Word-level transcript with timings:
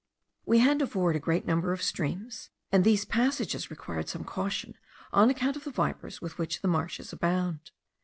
We 0.47 0.57
had 0.57 0.79
to 0.79 0.87
ford 0.87 1.15
a 1.15 1.19
great 1.19 1.45
number 1.45 1.73
of 1.73 1.83
streams; 1.83 2.49
and 2.71 2.83
these 2.83 3.05
passages 3.05 3.69
require 3.69 4.01
some 4.01 4.23
caution 4.23 4.73
on 5.11 5.29
account 5.29 5.57
of 5.57 5.63
the 5.63 5.69
vipers 5.69 6.19
with 6.19 6.39
which 6.39 6.63
the 6.63 6.67
marshes 6.67 7.13
abound. 7.13 7.69